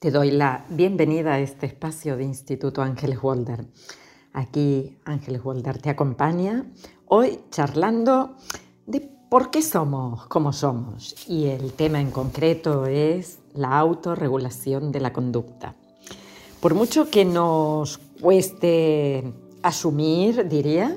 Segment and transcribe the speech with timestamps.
[0.00, 3.66] Te doy la bienvenida a este espacio de Instituto Ángeles Walder.
[4.32, 6.64] Aquí Ángeles Walder te acompaña
[7.06, 8.34] hoy charlando
[8.86, 15.00] de por qué somos como somos y el tema en concreto es la autorregulación de
[15.00, 15.74] la conducta.
[16.60, 20.96] Por mucho que nos cueste asumir, diría,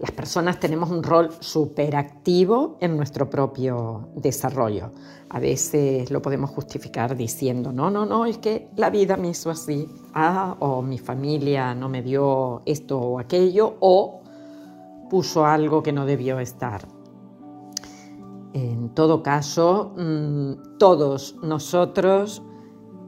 [0.00, 4.92] las personas tenemos un rol súper activo en nuestro propio desarrollo.
[5.28, 9.50] A veces lo podemos justificar diciendo, no, no, no, es que la vida me hizo
[9.50, 14.22] así, ah, o mi familia no me dio esto o aquello, o
[15.10, 16.88] puso algo que no debió estar.
[18.54, 22.42] En todo caso, mm, todos nosotros,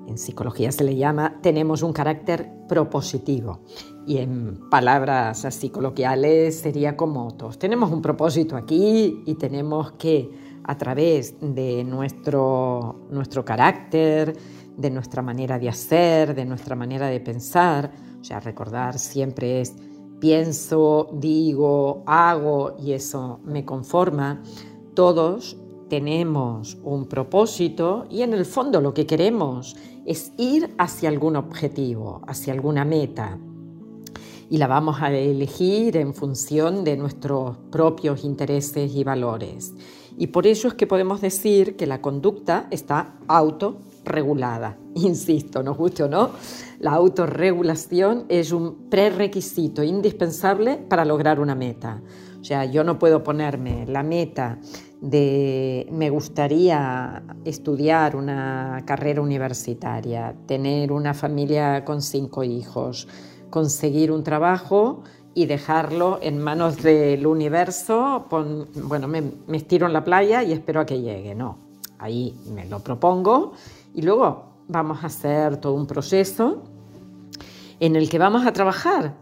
[0.06, 3.60] en psicología se le llama, tenemos un carácter propositivo
[4.06, 10.30] y en palabras así coloquiales sería como todos tenemos un propósito aquí y tenemos que
[10.64, 14.36] a través de nuestro, nuestro carácter,
[14.76, 19.74] de nuestra manera de hacer, de nuestra manera de pensar, o sea, recordar siempre es
[20.20, 24.40] pienso, digo, hago y eso me conforma,
[24.94, 25.56] todos
[25.88, 32.22] tenemos un propósito y en el fondo lo que queremos es ir hacia algún objetivo,
[32.28, 33.36] hacia alguna meta,
[34.52, 39.72] y la vamos a elegir en función de nuestros propios intereses y valores.
[40.18, 44.76] Y por eso es que podemos decir que la conducta está autorregulada.
[44.94, 46.32] Insisto, nos guste o no,
[46.80, 52.02] la autorregulación es un prerequisito indispensable para lograr una meta.
[52.38, 54.58] O sea, yo no puedo ponerme la meta
[55.00, 63.08] de me gustaría estudiar una carrera universitaria, tener una familia con cinco hijos,
[63.52, 70.02] conseguir un trabajo y dejarlo en manos del universo, bueno, me, me, estiro en la
[70.02, 71.34] playa y espero a que llegue.
[71.34, 71.58] No,
[71.98, 73.52] ahí me lo propongo
[73.94, 76.62] y luego vamos a hacer todo un proceso
[77.78, 79.14] en el que vamos a trabajar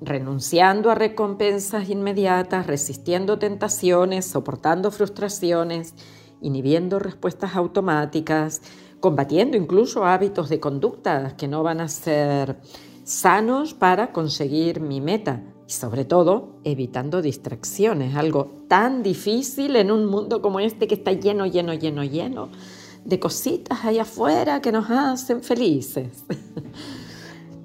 [0.00, 5.94] renunciando a recompensas inmediatas, resistiendo tentaciones, soportando frustraciones,
[6.40, 8.62] inhibiendo respuestas automáticas,
[9.00, 12.60] combatiendo incluso hábitos de conducta que no van a ser
[13.06, 20.06] sanos para conseguir mi meta y sobre todo evitando distracciones, algo tan difícil en un
[20.06, 22.48] mundo como este que está lleno, lleno, lleno, lleno
[23.04, 26.24] de cositas allá afuera que nos hacen felices.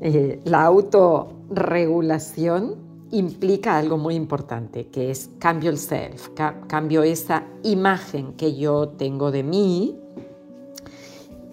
[0.03, 2.75] Eh, la autorregulación
[3.11, 6.29] implica algo muy importante, que es cambio el self,
[6.67, 9.95] cambio esa imagen que yo tengo de mí.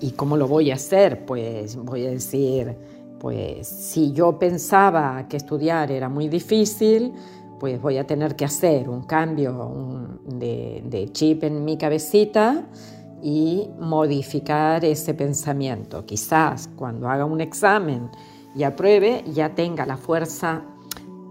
[0.00, 1.26] ¿Y cómo lo voy a hacer?
[1.26, 2.74] Pues voy a decir,
[3.18, 7.12] pues si yo pensaba que estudiar era muy difícil,
[7.58, 12.66] pues voy a tener que hacer un cambio de, chip en mi cabecita
[13.22, 16.06] y modificar ese pensamiento.
[16.06, 18.10] Quizás cuando haga un examen
[18.54, 20.62] y apruebe, ya tenga la fuerza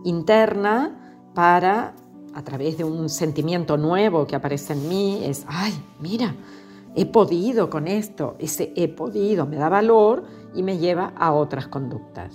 [0.04, 1.94] interna para,
[2.34, 6.36] a través de un sentimiento nuevo que aparece en mí, es, ay, mira,
[6.96, 10.24] he podido con esto, ese he podido me da valor
[10.58, 12.34] y me lleva a otras conductas.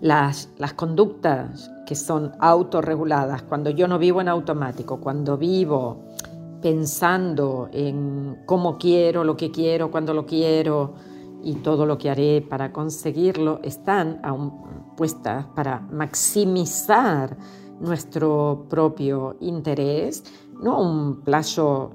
[0.00, 6.04] Las, las conductas que son autorreguladas, cuando yo no vivo en automático, cuando vivo
[6.62, 10.94] pensando en cómo quiero, lo que quiero, cuando lo quiero
[11.42, 17.36] y todo lo que haré para conseguirlo, están aún puestas para maximizar
[17.80, 20.24] nuestro propio interés,
[20.62, 21.92] no un plazo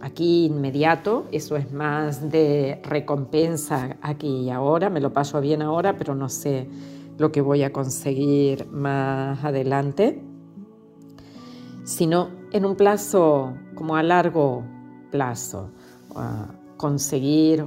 [0.00, 5.96] aquí inmediato, eso es más de recompensa aquí y ahora, me lo paso bien ahora,
[5.96, 6.68] pero no sé
[7.18, 10.22] lo que voy a conseguir más adelante,
[11.84, 14.64] sino en un plazo como a largo
[15.10, 15.70] plazo,
[16.78, 17.66] conseguir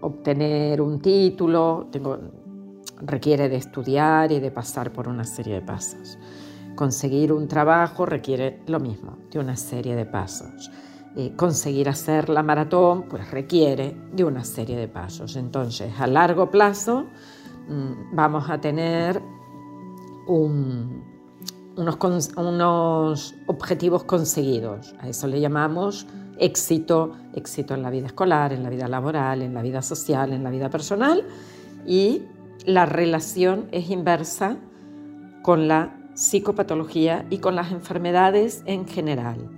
[0.00, 1.86] obtener un título,
[3.00, 6.18] requiere de estudiar y de pasar por una serie de pasos.
[6.74, 10.70] Conseguir un trabajo requiere lo mismo, de una serie de pasos.
[11.16, 15.36] Eh, conseguir hacer la maratón pues requiere de una serie de pasos.
[15.36, 17.06] Entonces, a largo plazo
[17.68, 19.22] mm, vamos a tener
[20.26, 20.88] unos,
[22.36, 24.94] unos objetivos conseguidos.
[24.98, 26.06] A eso le llamamos
[26.38, 30.42] éxito, éxito en la vida escolar, en la vida laboral, en la vida social, en
[30.42, 31.24] la vida personal.
[31.86, 32.22] Y
[32.64, 34.56] la relación es inversa
[35.42, 39.50] con la psicopatología y con las enfermedades en general.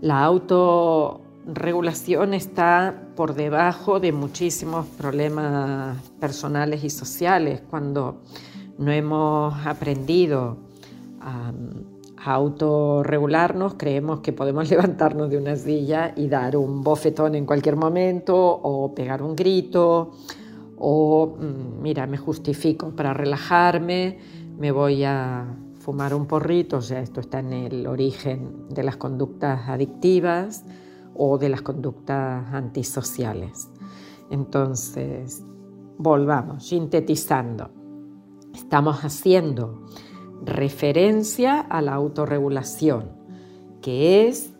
[0.00, 8.20] La autorregulación está por debajo de muchísimos problemas personales y sociales cuando
[8.78, 10.58] no hemos aprendido
[11.20, 11.52] a,
[12.24, 18.36] autorregularnos, creemos que podemos levantarnos de una silla y dar un bofetón en cualquier momento
[18.36, 20.10] o pegar un grito
[20.76, 24.18] o, mm, mira, me justifico para relajarme,
[24.58, 28.96] me voy a fumar un porrito, o sea, esto está en el origen de las
[28.96, 30.64] conductas adictivas
[31.14, 33.70] o de las conductas antisociales.
[34.30, 35.44] Entonces,
[35.98, 37.70] volvamos, sintetizando.
[38.54, 39.86] Estamos haciendo
[40.44, 43.10] referencia a la autorregulación,
[43.80, 44.52] que es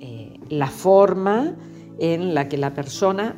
[0.00, 1.56] eh, la forma
[1.98, 3.36] en la que la persona,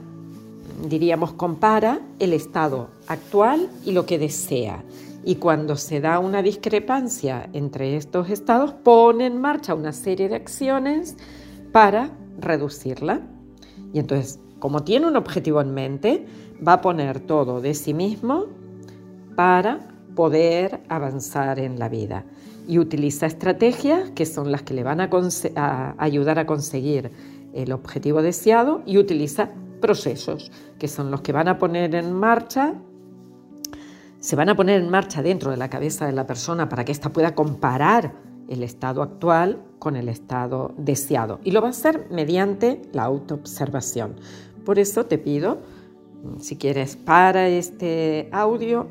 [0.88, 4.84] diríamos, compara el estado actual y lo que desea.
[5.24, 10.36] Y cuando se da una discrepancia entre estos estados, pone en marcha una serie de
[10.36, 11.16] acciones
[11.72, 13.20] para reducirla.
[13.92, 16.26] Y entonces, como tiene un objetivo en mente,
[16.66, 18.46] va a poner todo de sí mismo
[19.36, 19.80] para
[20.14, 22.24] poder avanzar en la vida.
[22.66, 27.10] Y utiliza estrategias que son las que le van a, ayudar a conseguir
[27.52, 29.50] el objetivo deseado y utiliza
[29.80, 32.74] procesos que son los que van a poner en marcha,
[34.20, 36.92] se van a poner en marcha dentro de la cabeza de la persona para que
[36.92, 38.12] ésta pueda comparar
[38.48, 41.40] el estado actual con el estado deseado.
[41.42, 44.16] Y lo va a hacer mediante la autoobservación.
[44.64, 45.58] Por eso te pido,
[46.38, 48.88] si quieres, para este audio,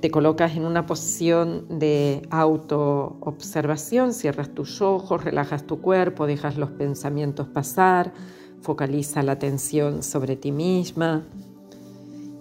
[0.00, 6.70] te colocas en una posición de autoobservación, cierras tus ojos, relajas tu cuerpo, dejas los
[6.70, 8.12] pensamientos pasar,
[8.60, 11.26] focaliza la atención sobre ti misma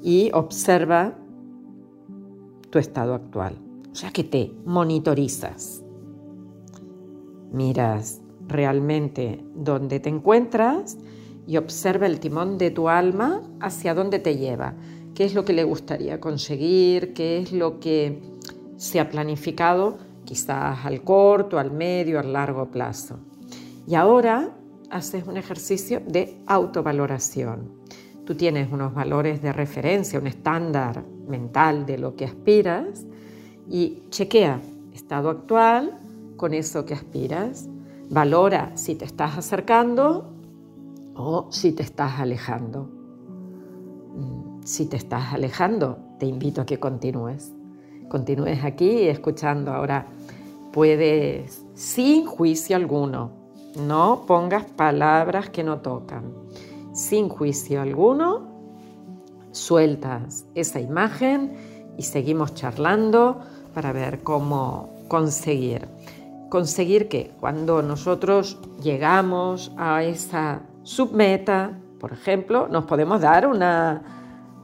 [0.01, 1.15] y observa
[2.69, 3.55] tu estado actual.
[3.91, 5.83] O sea que te monitorizas.
[7.51, 10.97] Miras realmente dónde te encuentras
[11.47, 14.75] y observa el timón de tu alma hacia dónde te lleva
[15.19, 18.21] qué es lo que le gustaría conseguir, qué es lo que
[18.77, 23.19] se ha planificado, quizás al corto, al medio, al largo plazo.
[23.85, 24.55] Y ahora
[24.89, 27.71] haces un ejercicio de autovaloración.
[28.25, 33.05] Tú tienes unos valores de referencia, un estándar mental de lo que aspiras
[33.69, 34.61] y chequea
[34.93, 35.99] estado actual
[36.37, 37.67] con eso que aspiras.
[38.09, 40.31] Valora si te estás acercando
[41.15, 42.89] o si te estás alejando.
[44.63, 47.51] Si te estás alejando, te invito a que continúes.
[48.07, 49.71] Continúes aquí escuchando.
[49.71, 50.07] Ahora
[50.71, 53.38] puedes, sin juicio alguno,
[53.75, 56.33] no pongas palabras que no tocan.
[56.93, 58.47] Sin juicio alguno,
[59.51, 61.55] sueltas esa imagen
[61.97, 63.39] y seguimos charlando
[63.73, 65.87] para ver cómo conseguir.
[66.49, 74.19] Conseguir que cuando nosotros llegamos a esa submeta, por ejemplo, nos podemos dar una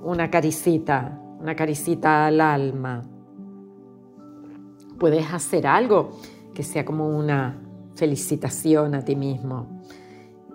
[0.06, 3.02] una caricita, una caricita al alma.
[5.00, 6.20] Puedes hacer algo
[6.54, 7.58] que sea como una
[7.96, 9.82] felicitación a ti mismo.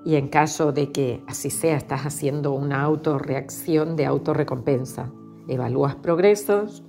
[0.04, 5.10] Y en caso de que así sea, estás haciendo una autorreacción de autorrecompensa.
[5.46, 6.82] Evalúas progresos,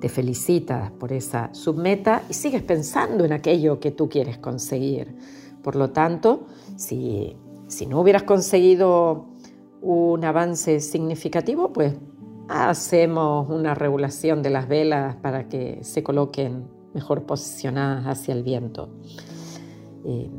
[0.00, 5.16] te felicitas por esa submeta y sigues pensando en aquello que tú quieres conseguir.
[5.62, 6.46] Por lo tanto,
[6.76, 7.36] si,
[7.68, 9.26] si no hubieras conseguido
[9.80, 11.94] un avance significativo, pues
[12.48, 18.88] hacemos una regulación de las velas para que se coloquen mejor posicionadas hacia el viento.
[20.04, 20.30] Eh,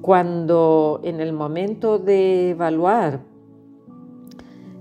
[0.00, 3.20] cuando en el momento de evaluar,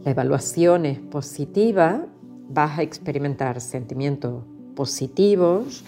[0.05, 2.05] la evaluación es positiva,
[2.49, 4.43] vas a experimentar sentimientos
[4.75, 5.83] positivos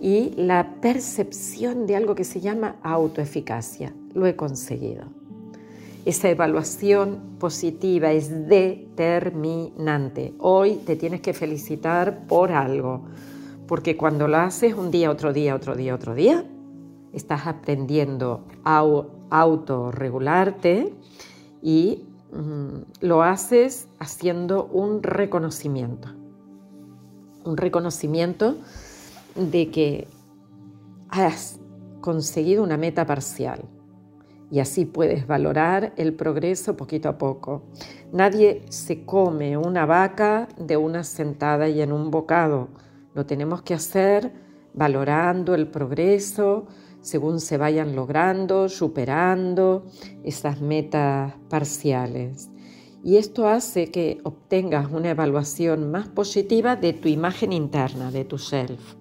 [0.00, 3.94] y la percepción de algo que se llama autoeficacia.
[4.14, 5.04] Lo he conseguido.
[6.04, 10.34] Esa evaluación positiva es determinante.
[10.38, 13.06] Hoy te tienes que felicitar por algo,
[13.66, 16.44] porque cuando lo haces un día, otro día, otro día, otro día,
[17.12, 18.84] estás aprendiendo a
[19.30, 20.94] autorregularte
[21.62, 26.08] y mm, lo haces haciendo un reconocimiento.
[27.44, 28.56] Un reconocimiento
[29.34, 30.08] de que
[31.08, 31.58] has
[32.00, 33.64] conseguido una meta parcial
[34.50, 37.62] y así puedes valorar el progreso poquito a poco.
[38.12, 42.68] Nadie se come una vaca de una sentada y en un bocado.
[43.16, 44.30] Lo tenemos que hacer
[44.74, 46.66] valorando el progreso
[47.00, 49.86] según se vayan logrando, superando
[50.22, 52.50] esas metas parciales.
[53.02, 58.36] Y esto hace que obtengas una evaluación más positiva de tu imagen interna, de tu
[58.36, 58.96] self.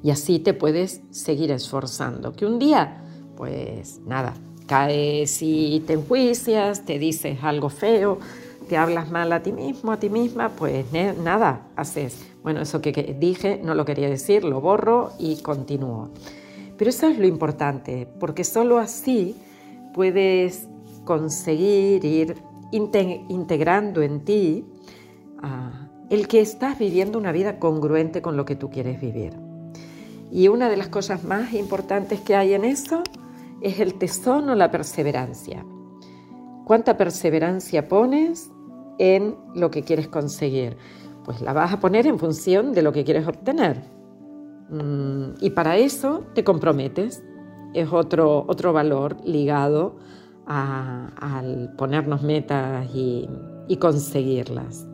[0.00, 2.34] Y así te puedes seguir esforzando.
[2.34, 3.02] Que un día
[3.36, 4.34] pues nada,
[4.68, 8.20] caes y te enjuicias, te dices algo feo,
[8.68, 12.35] te hablas mal a ti mismo, a ti misma, pues nada, haces.
[12.46, 16.10] Bueno, eso que, dije no lo quería decir, lo borro y continúo.
[16.78, 19.34] Pero eso es lo importante, porque solo así
[19.92, 20.68] puedes
[21.04, 22.36] conseguir ir
[22.70, 24.64] integrando en ti
[25.42, 29.32] ah, el que estás viviendo una vida congruente con lo que tú quieres vivir.
[30.30, 33.02] Y una de las cosas más importantes que hay en eso
[33.60, 35.66] es el tesón o la perseverancia.
[36.64, 38.52] ¿Cuánta perseverancia pones
[38.98, 40.76] en lo que quieres conseguir?
[41.26, 43.82] Pues la vas a poner en función de lo que quieres obtener.
[44.70, 47.24] Mm, y para eso te comprometes.
[47.74, 49.96] Es otro, otro valor ligado
[50.46, 53.28] al ponernos metas y,
[53.66, 54.86] y conseguirlas.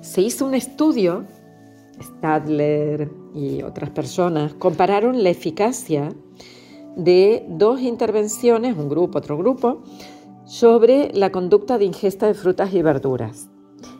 [0.00, 1.24] Se hizo un estudio,
[2.02, 6.08] Stadler y otras personas compararon la eficacia
[6.96, 9.84] de dos intervenciones, un grupo, otro grupo,
[10.44, 13.51] sobre la conducta de ingesta de frutas y verduras.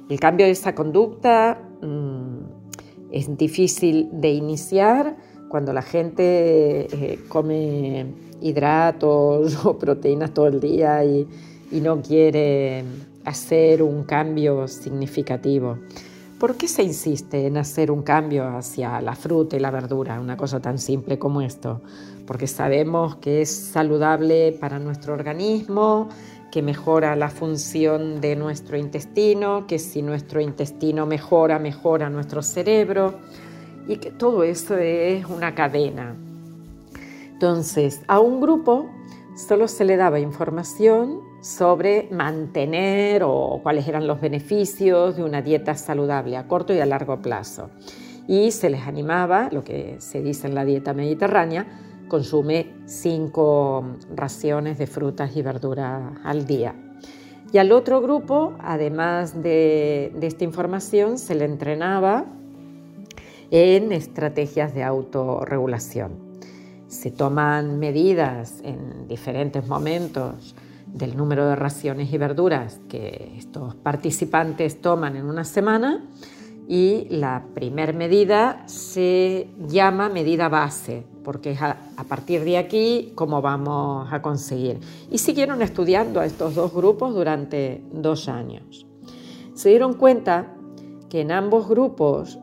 [0.09, 5.17] El cambio de esa conducta mm, es difícil de iniciar
[5.49, 8.07] cuando la gente eh, come
[8.41, 11.27] hidratos o proteínas todo el día y,
[11.71, 12.85] y no quiere
[13.25, 15.79] hacer un cambio significativo.
[16.43, 20.37] ¿Por qué se insiste en hacer un cambio hacia la fruta y la verdura, una
[20.37, 21.83] cosa tan simple como esto?
[22.27, 26.09] Porque sabemos que es saludable para nuestro organismo,
[26.53, 33.15] que mejora la función de nuestro intestino, que si nuestro intestino mejora, mejora nuestro cerebro
[33.89, 36.15] y que todo eso es una cadena.
[37.33, 38.91] Entonces, a un grupo
[39.35, 45.75] solo se le daba información sobre mantener o cuáles eran los beneficios de una dieta
[45.75, 47.71] saludable a corto y a largo plazo.
[48.29, 51.67] Y se les animaba, lo que se dice en la dieta mediterránea,
[52.09, 56.75] consume cinco raciones de frutas y verduras al día.
[57.53, 62.25] Y al otro grupo, además de, de esta información, se le entrenaba
[63.51, 66.13] en estrategias de autorregulación.
[66.87, 70.55] Se toman medidas en diferentes momentos
[70.87, 76.05] del número de raciones y verduras que estos participantes toman en una semana
[76.69, 81.77] y la primer medida se llama medida base, porque es a,
[82.09, 84.81] partir de aquí cómo vamos a conseguir.
[85.11, 88.87] Y siguieron estudiando a estos dos grupos durante dos años.
[89.55, 90.55] Se dieron cuenta
[91.09, 92.39] que en ambos grupos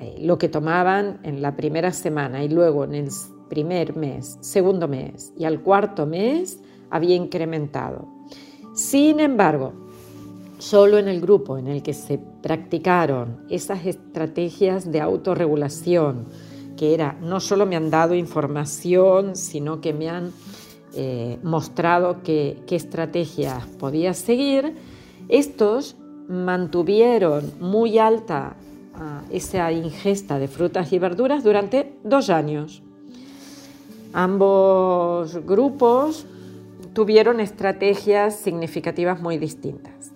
[0.00, 3.08] eh, lo que tomaban en la primera semana y luego en el
[3.48, 6.60] primer mes, segundo mes y al cuarto mes
[6.90, 8.08] había incrementado.
[8.74, 9.72] Sin embargo,
[10.58, 16.26] solo en el grupo en el que se practicaron esas estrategias de autorregulación,
[16.78, 20.32] que era no solo me han dado información, sino que me han
[20.94, 24.74] eh, mostrado qué estrategias podía seguir,
[25.28, 25.96] estos
[26.28, 28.56] mantuvieron muy alta
[28.94, 32.82] ah, esa ingesta de frutas y verduras durante dos años.
[34.12, 36.26] Ambos grupos
[36.94, 40.12] tuvieron estrategias significativas muy distintas.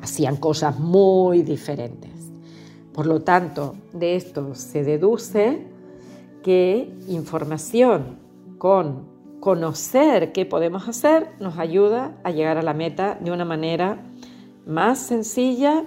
[0.00, 2.07] Hacían cosas muy diferentes.
[2.98, 5.60] Por lo tanto, de esto se deduce
[6.42, 8.18] que información
[8.58, 9.04] con
[9.38, 14.02] conocer qué podemos hacer nos ayuda a llegar a la meta de una manera
[14.66, 15.84] más sencilla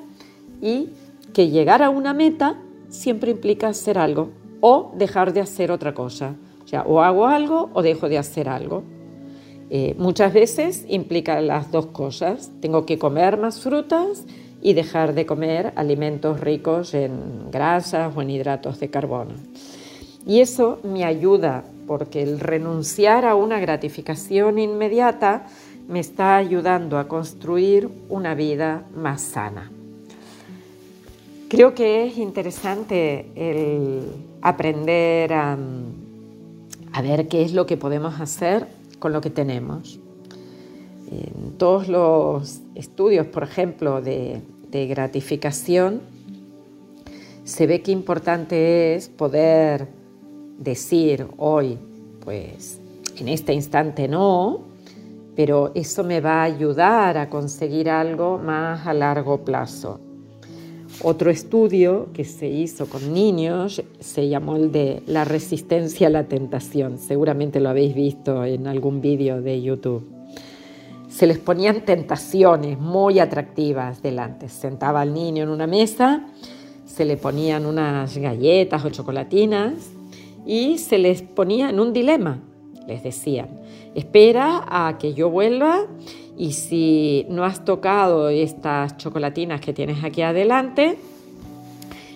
[0.61, 0.91] y
[1.33, 4.29] que llegar a una meta siempre implica hacer algo
[4.61, 6.37] o dejar de hacer otra cosa.
[6.63, 8.83] O sea, o hago algo o dejo de hacer algo.
[9.69, 12.53] Eh, muchas veces implica las dos cosas.
[12.61, 14.25] Tengo que comer más frutas
[14.61, 19.33] y dejar de comer alimentos ricos en grasas o en hidratos de carbono.
[20.25, 25.47] Y eso me ayuda porque el renunciar a una gratificación inmediata
[25.87, 29.71] me está ayudando a construir una vida más sana.
[31.49, 34.03] Creo que es interesante el
[34.41, 35.57] aprender a
[37.01, 38.67] ver qué es lo que podemos hacer
[38.99, 39.99] con lo que tenemos.
[41.11, 46.01] En todos los estudios, por ejemplo, de, gratificación,
[47.43, 49.87] se ve que importante es poder
[50.57, 51.77] decir hoy,
[52.23, 52.79] pues
[53.17, 54.61] en este instante no,
[55.35, 59.99] pero eso me va a ayudar a conseguir algo más a largo plazo.
[61.03, 66.25] Otro estudio que se hizo con niños se llamó el de la resistencia a la
[66.25, 66.99] tentación.
[66.99, 70.10] Seguramente lo habéis visto en algún vídeo de YouTube.
[71.11, 74.47] Se les ponían tentaciones muy atractivas delante.
[74.47, 76.25] sentaba al niño en una mesa,
[76.85, 79.73] se le ponían unas galletas o chocolatinas
[80.45, 82.39] y se les ponía en un dilema.
[82.87, 83.49] Les decían,
[83.93, 85.85] espera a que yo vuelva
[86.37, 90.97] Y si no has tocado estas chocolatinas que tienes aquí adelante,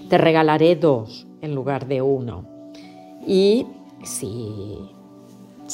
[0.10, 2.46] te regalaré dos en lugar de uno.
[3.28, 3.68] Y
[4.04, 4.80] si,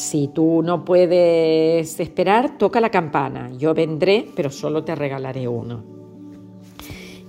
[0.01, 3.51] si tú no puedes esperar, toca la campana.
[3.57, 5.83] Yo vendré, pero solo te regalaré uno.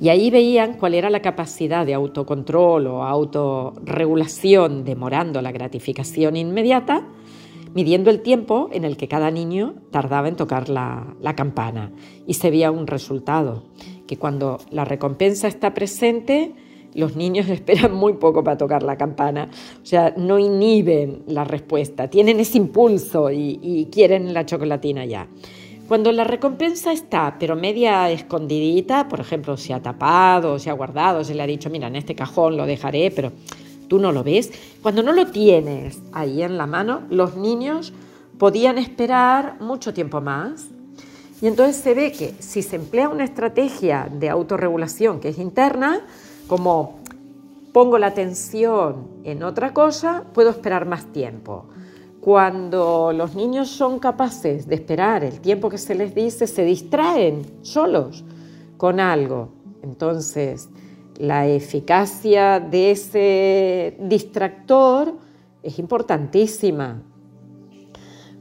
[0.01, 7.07] Y ahí veían cuál era la capacidad de autocontrol o autorregulación demorando la gratificación inmediata
[7.75, 11.93] midiendo el tiempo en el que cada niño tardaba en tocar la, campana.
[12.27, 13.65] Y se veía un resultado,
[14.07, 16.55] que cuando la recompensa está presente,
[16.95, 19.49] los niños esperan muy poco para tocar la campana,
[19.83, 25.27] o sea, no inhiben la respuesta, tienen ese impulso y, quieren la chocolatina ya.
[25.89, 31.25] Cuando la recompensa está, pero media escondidita, por ejemplo, se ha tapado, se ha guardado,
[31.25, 33.33] se le ha dicho, mira, en este cajón lo dejaré, pero
[33.89, 34.51] tú no lo ves.
[34.81, 37.93] Cuando no lo tienes ahí en la mano, los niños
[38.39, 40.69] podían esperar mucho tiempo más.
[41.43, 46.01] Y entonces se ve que si se emplea una estrategia de autorregulación que es interna,
[46.47, 46.99] como
[47.73, 51.67] pongo la atención en otra cosa, puedo esperar más tiempo.
[52.21, 57.43] Cuando los niños son capaces de esperar el tiempo que se les dice, se distraen
[57.63, 58.25] solos
[58.77, 59.49] con algo.
[59.83, 60.69] Entonces,
[61.17, 65.15] la eficacia de ese distractor
[65.63, 67.03] es importantísima.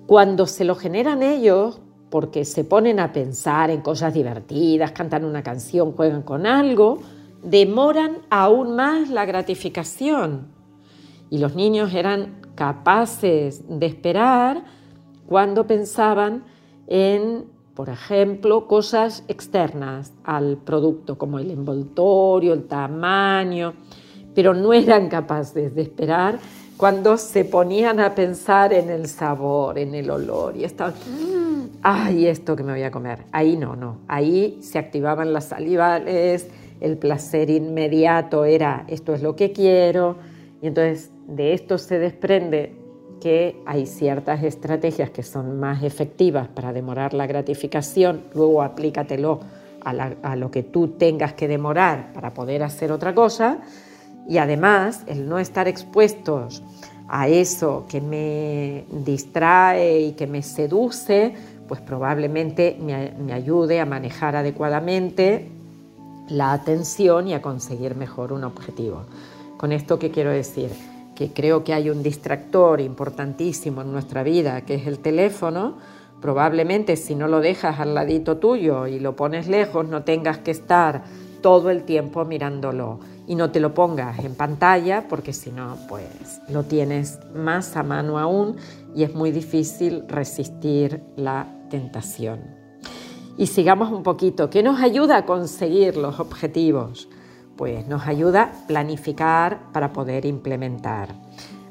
[0.05, 1.81] Cuando se lo generan ellos,
[2.11, 6.99] porque se ponen a pensar en cosas divertidas, cantan una canción, juegan con algo,
[7.43, 10.47] demoran aún más la gratificación.
[11.29, 14.63] Y los niños eran capaces de esperar
[15.27, 16.43] cuando pensaban
[16.87, 17.45] en
[17.75, 23.73] por ejemplo, cosas externas al producto, como el envoltorio, el tamaño,
[24.35, 26.39] pero no eran capaces de esperar
[26.77, 30.93] cuando se ponían a pensar en el sabor, en el olor, y estaban,
[31.81, 33.23] ay, esto que me voy a comer.
[33.31, 36.49] Ahí no, no, ahí se activaban las salivales,
[36.81, 40.17] el placer inmediato era, esto es lo que quiero,
[40.61, 42.75] y entonces de esto se desprende
[43.21, 49.39] que hay ciertas estrategias que son más efectivas para demorar la gratificación, luego aplícatelo
[49.83, 53.59] a, lo que tú tengas que demorar para poder hacer otra cosa.
[54.27, 56.61] Y además el no estar expuestos
[57.07, 61.33] a eso que me distrae y que me seduce,
[61.67, 65.49] pues probablemente me, me ayude a manejar adecuadamente
[66.31, 69.03] la atención y a conseguir mejor un objetivo.
[69.57, 70.71] Con esto, ¿qué quiero decir?
[71.21, 75.77] que creo que hay un distractor importantísimo en nuestra vida, que es el teléfono,
[76.19, 80.49] probablemente si no lo dejas al ladito tuyo y lo pones lejos, no tengas que
[80.49, 81.03] estar
[81.41, 86.41] todo el tiempo mirándolo y no te lo pongas en pantalla porque si no, pues
[86.49, 88.55] lo tienes más a mano aún
[88.95, 92.60] y es muy difícil resistir la tentación.
[93.37, 97.07] Y sigamos un poquito, ¿qué nos ayuda a conseguir los objetivos?
[97.61, 101.09] pues nos ayuda planificar para poder implementar.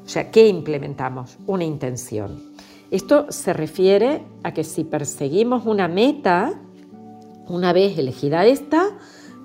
[0.05, 1.37] O sea, ¿qué implementamos?
[1.47, 2.41] Una intención.
[2.91, 6.53] Esto se refiere a que si perseguimos una meta,
[7.49, 8.97] una vez elegida esta,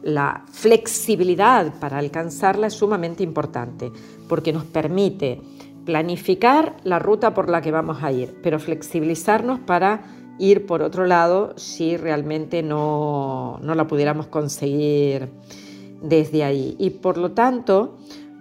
[0.05, 3.91] la flexibilidad para alcanzarla es sumamente importante
[4.29, 5.41] porque nos permite
[5.85, 10.05] planificar la ruta por la que vamos a ir, pero flexibilizarnos para
[10.39, 15.29] ir por otro lado si realmente no, no la pudiéramos conseguir
[16.03, 16.77] desde ahí.
[16.79, 17.97] Y por lo tanto,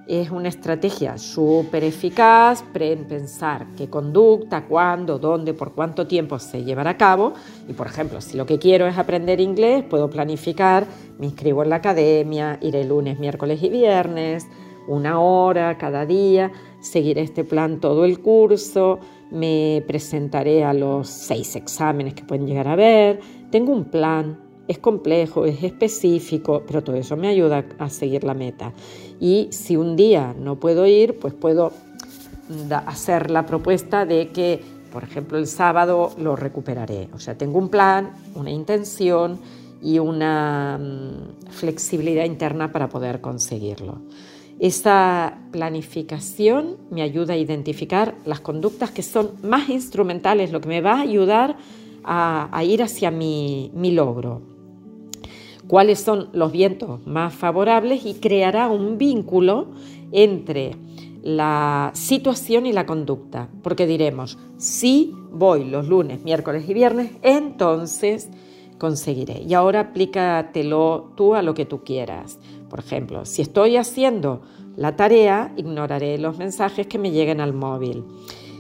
[0.08, 6.64] es una estrategia súper eficaz en pensar qué conducta, cuándo, dónde, por cuánto tiempo se
[6.64, 7.34] llevará a cabo.
[7.68, 10.86] Y por ejemplo, si lo que quiero es aprender inglés, puedo planificar,
[11.18, 14.46] me inscribo en la academia, iré lunes, miércoles y viernes,
[14.88, 19.00] una hora cada día, seguiré este plan todo el curso,
[19.32, 23.20] me presentaré a los seis exámenes que pueden llegar a ver,
[23.52, 28.34] tengo un plan es complejo, es específico, pero todo eso me ayuda a seguir la
[28.34, 28.74] meta.
[29.20, 31.72] Y si un día no puedo ir, pues puedo
[32.86, 34.62] hacer la propuesta de que,
[34.92, 37.10] por ejemplo, el sábado lo recuperaré.
[37.14, 39.40] O sea, tengo un plan, una intención
[39.82, 44.00] y una mm, flexibilidad interna para poder conseguirlo.
[45.56, 50.96] Planificación me ayuda a identificar las conductas que son más instrumentales, lo que me va
[50.96, 51.56] a ayudar
[52.04, 54.56] a, ir hacia mi logro
[55.68, 59.68] cuáles son los vientos más favorables y creará un vínculo
[60.12, 60.76] entre
[61.24, 68.30] la situación y la conducta, porque diremos, si voy los lunes, miércoles y viernes, entonces
[68.78, 69.42] conseguiré.
[69.42, 72.40] Y ahora aplícatelo tú a lo que tú quieras.
[72.70, 74.42] Por ejemplo, si estoy haciendo
[74.78, 78.04] la tarea, ignoraré los mensajes que me lleguen al móvil.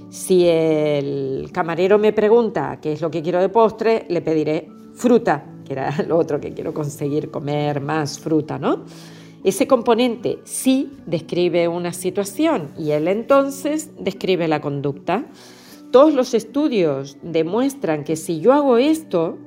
[0.10, 5.46] Si el camarero me pregunta qué es lo que quiero de postre, le pediré fruta,
[5.66, 8.86] que era lo otro que quiero conseguir, comer más fruta, ¿no?
[9.44, 15.26] Ese componente sí describe una situación y él entonces describe la conducta.
[15.92, 19.38] Todos los estudios demuestran que si yo hago esto,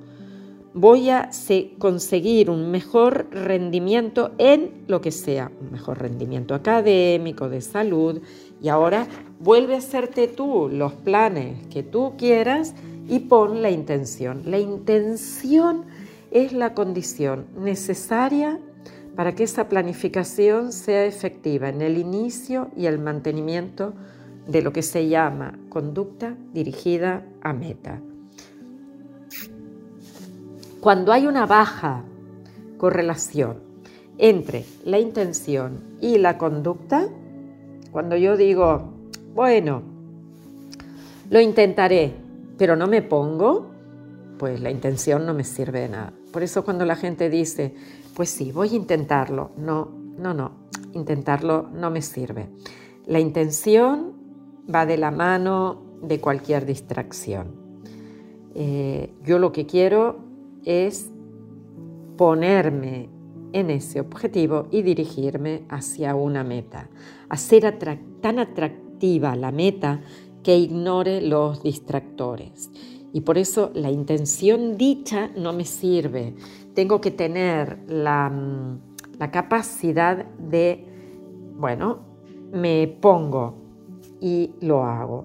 [0.74, 1.31] voy a
[1.78, 8.20] conseguir un mejor rendimiento en lo que sea, un mejor rendimiento académico, de salud,
[8.61, 9.07] y ahora
[9.40, 12.74] vuelve a hacerte tú los planes que tú quieras
[13.09, 14.42] y pon la intención.
[14.44, 15.85] La intención
[16.31, 18.61] es la condición necesaria
[19.16, 23.94] para que esa planificación sea efectiva en el inicio y el mantenimiento
[24.46, 28.00] de lo que se llama conducta dirigida a meta.
[30.80, 32.04] Cuando hay una baja
[32.76, 33.58] correlación
[34.16, 37.08] entre la intención y la conducta,
[37.90, 38.92] cuando yo digo,
[39.34, 39.82] bueno,
[41.30, 42.14] lo intentaré,
[42.56, 43.66] pero no me pongo,
[44.38, 46.12] pues la intención no me sirve de nada.
[46.32, 47.74] Por eso cuando la gente dice,
[48.14, 50.52] pues sí, voy a intentarlo, no, no, no,
[50.94, 52.48] intentarlo no me sirve.
[53.06, 54.12] La intención
[54.72, 57.48] va de la mano de cualquier distracción.
[58.54, 60.27] Eh, yo lo que quiero
[60.68, 61.11] es
[62.18, 63.09] ponerme
[63.54, 66.90] en ese objetivo y dirigirme hacia una meta.
[67.31, 67.78] Hacer
[68.20, 70.02] tan atractiva la meta
[70.42, 72.70] que ignore los distractores.
[73.14, 76.35] Y por eso la intención dicha no me sirve.
[76.74, 78.31] Tengo que tener la,
[79.18, 80.85] la capacidad de,
[81.57, 82.00] bueno,
[82.52, 83.54] me pongo
[84.20, 85.24] y lo hago.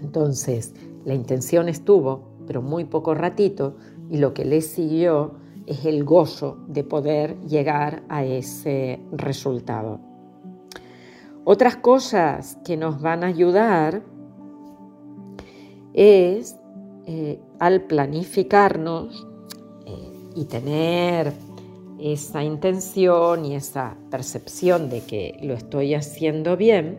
[0.00, 0.72] Entonces,
[1.04, 3.76] la intención estuvo, pero muy poco ratito,
[4.10, 5.34] y lo que le siguió
[5.66, 10.00] es el gozo de poder llegar a ese resultado.
[11.44, 14.02] Otras cosas que nos van a ayudar
[15.92, 16.56] es
[17.06, 19.26] eh, al planificarnos
[19.86, 21.32] eh, y tener
[21.98, 26.98] esa intención y esa percepción de que lo estoy haciendo bien,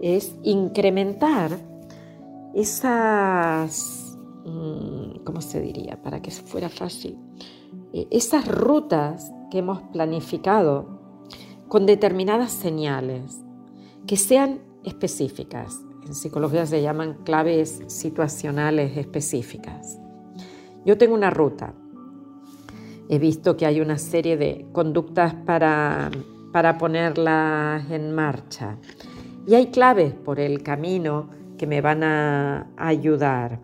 [0.00, 1.50] es incrementar
[2.54, 3.97] esas,
[5.24, 6.00] ¿cómo se diría?
[6.02, 7.18] Para que fuera fácil,
[7.92, 10.98] eh, esas rutas que hemos planificado
[11.68, 13.44] con determinadas señales
[14.06, 15.80] que sean específicas.
[16.06, 19.98] En psicología se llaman claves situacionales específicas.
[20.84, 21.74] Yo tengo una ruta.
[23.10, 26.10] He visto que hay una serie de conductas para,
[26.52, 28.78] para ponerlas en marcha.
[29.46, 33.60] Y hay claves por el camino que me van a ayudar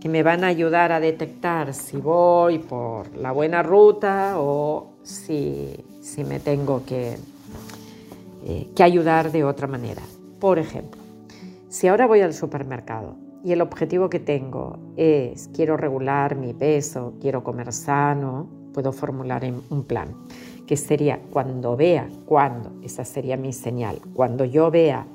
[0.00, 5.84] que me van a ayudar a detectar si voy por la buena ruta o si,
[6.26, 7.16] me tengo que,
[8.44, 10.02] eh, que ayudar de otra manera.
[10.38, 11.00] Por ejemplo,
[11.68, 17.14] si ahora voy al supermercado y el objetivo que tengo es quiero regular mi peso,
[17.20, 20.14] quiero comer sano, puedo formular un plan,
[20.66, 25.06] que sería cuando vea, cuando, esa sería mi señal, cuando yo vea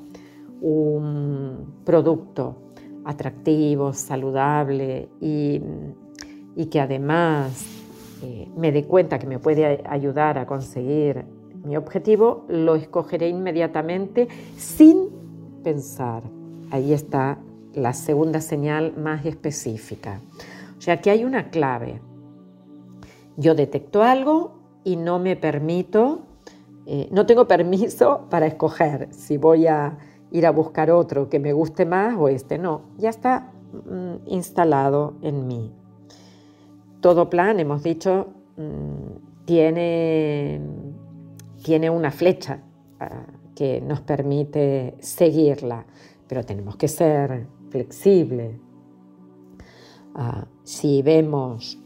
[0.60, 2.56] un producto
[3.04, 5.60] atractivo, saludable y,
[6.70, 7.66] que además
[8.22, 11.24] eh, me dé cuenta que me puede ayudar a conseguir
[11.64, 15.08] mi objetivo, lo escogeré inmediatamente sin
[15.62, 16.22] pensar.
[16.70, 17.38] Ahí está
[17.74, 20.20] la segunda señal más específica.
[20.78, 22.00] O sea que hay una clave.
[23.36, 24.52] Yo detecto algo
[24.84, 26.20] y no me permito,
[26.86, 29.98] eh, no tengo permiso para escoger si voy a
[30.34, 35.14] ir a buscar otro que me guste más o este no, ya está mm, instalado
[35.22, 35.72] en mí.
[37.00, 40.60] Todo plan, hemos dicho, mm, tiene,
[41.62, 42.58] tiene una flecha
[42.98, 45.86] ah, que nos permite seguirla,
[46.26, 48.58] pero tenemos que ser flexibles.
[50.16, 51.78] Ah, si vemos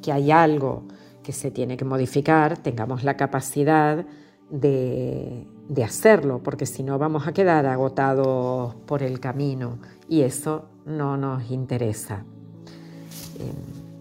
[0.00, 0.84] que hay algo
[1.22, 4.06] que se tiene que modificar, tengamos la capacidad
[4.52, 10.66] de, de hacerlo, porque si no vamos a quedar agotados por el camino y eso
[10.84, 12.24] no nos interesa.
[13.40, 13.52] Eh,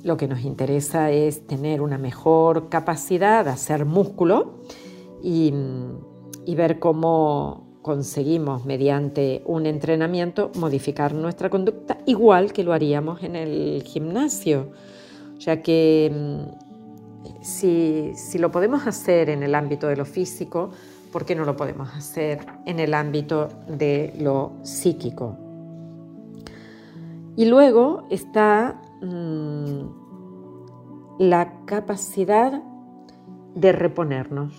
[0.03, 4.55] lo que nos interesa es tener una mejor capacidad de hacer músculo
[5.23, 5.53] y,
[6.45, 13.35] y ver cómo conseguimos mediante un entrenamiento modificar nuestra conducta igual que lo haríamos en
[13.35, 14.71] el gimnasio.
[15.35, 16.70] O que mm,
[17.41, 20.71] si, si lo podemos hacer en el ámbito de lo físico,
[21.11, 25.37] ¿por qué no lo podemos hacer en el ámbito de lo psíquico?
[27.35, 29.81] Y luego está mm,
[31.19, 32.61] la capacidad
[33.55, 34.53] de reponernos.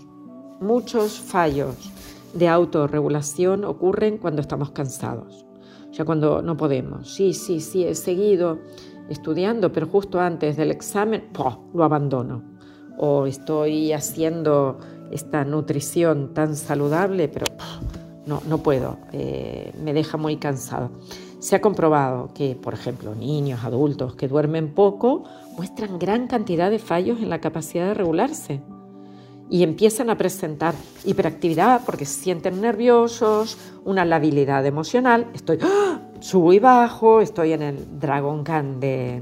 [0.60, 1.92] Muchos fallos
[2.34, 5.46] de autorregulación ocurren cuando estamos cansados.
[5.90, 7.12] ya cuando no podemos.
[7.14, 8.60] Sí, sí, sí, he seguido
[9.10, 11.24] estudiando, pero justo antes del examen,
[11.74, 12.51] lo abandono.
[12.98, 14.78] O estoy haciendo
[15.10, 17.46] esta nutrición tan saludable, pero
[18.26, 20.90] no, no puedo, eh, me deja muy cansado.
[21.38, 25.24] Se ha comprobado que, por ejemplo, niños, adultos que duermen poco
[25.56, 28.62] muestran gran cantidad de fallos en la capacidad de regularse
[29.50, 30.74] y empiezan a presentar
[31.04, 36.00] hiperactividad porque se sienten nerviosos, una labilidad emocional, estoy ¡ah!
[36.20, 39.20] subo y bajo, estoy en el Dragon Khan de,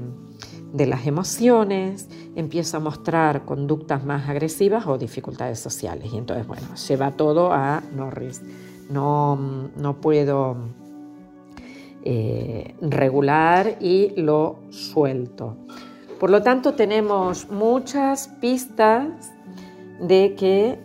[0.73, 6.75] de las emociones, empiezo a mostrar conductas más agresivas o dificultades sociales y entonces, bueno,
[6.75, 8.41] se va todo a Norris.
[8.89, 10.57] No, no puedo
[12.03, 15.57] eh, regular y lo suelto.
[16.19, 19.31] Por lo tanto, tenemos muchas pistas
[19.99, 20.79] de que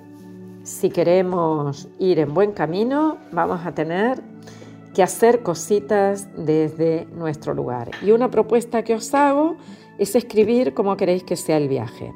[0.62, 4.22] si queremos ir en buen camino, vamos a tener
[4.96, 7.90] que hacer cositas desde nuestro lugar.
[8.00, 9.56] Y una propuesta que os hago
[9.98, 12.14] es escribir cómo queréis que sea el viaje.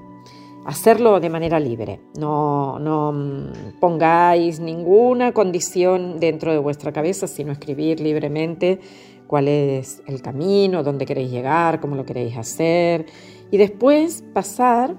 [0.64, 2.00] Hacerlo de manera libre.
[2.18, 8.80] No, no mm, pongáis ninguna condición dentro de vuestra cabeza, sino escribir libremente
[9.26, 13.04] cuál es el camino, dónde queréis llegar, cómo lo queréis hacer.
[13.50, 14.96] Y después pasar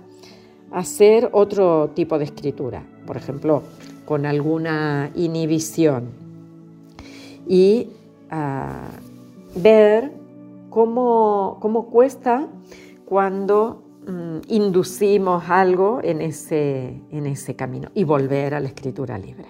[0.71, 2.85] a hacer otro tipo de escritura.
[3.07, 3.63] Por ejemplo,
[4.05, 6.20] con alguna inhibición.
[7.51, 7.89] Y
[8.29, 8.87] ah,
[9.57, 10.09] ver
[10.69, 12.47] cómo, cómo cuesta
[13.03, 19.47] cuando mm, inducimos algo en ese, en ese camino y volver a la escritura libre.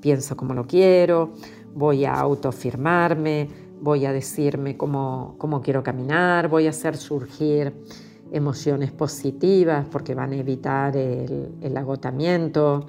[0.00, 1.34] Pienso como lo quiero,
[1.72, 3.48] voy a autofirmarme,
[3.80, 7.72] voy a decirme cómo, cómo quiero caminar, voy a hacer surgir
[8.32, 12.86] emociones positivas porque van a evitar el, agotamiento,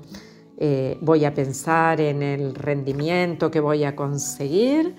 [0.57, 4.95] eh, voy a pensar en el rendimiento que voy a conseguir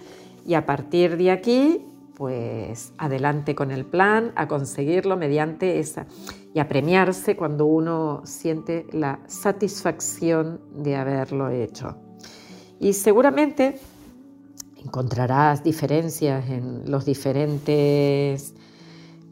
[0.46, 6.06] y a partir de aquí pues adelante con el plan, a conseguirlo mediante esa
[6.52, 11.96] y a premiarse cuando uno siente la satisfacción de haberlo hecho.
[12.80, 13.78] Y seguramente
[14.84, 18.54] encontrarás diferencias en los diferentes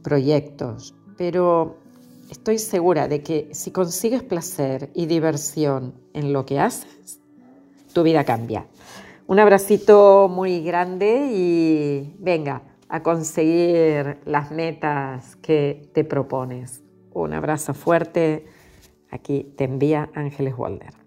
[0.03, 1.79] proyectos, pero
[2.31, 7.21] estoy segura de que si consigues placer y diversión en lo que haces,
[7.93, 8.67] tu vida cambia.
[9.27, 16.83] Un abracito muy grande y venga, a conseguir las metas que te propones.
[17.13, 18.47] Un abrazo fuerte.
[19.11, 21.06] Aquí te envía Ángeles Walder.